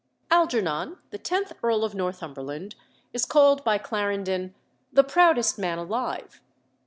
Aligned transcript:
Algernon, 0.31 0.97
the 1.11 1.19
tenth 1.19 1.53
Earl 1.61 1.83
of 1.83 1.93
Northumberland, 1.93 2.73
is 3.13 3.23
called 3.23 3.63
by 3.63 3.77
Clarendon 3.77 4.55
"the 4.91 5.03
proudest 5.03 5.59
man 5.59 5.77
alive." 5.77 6.41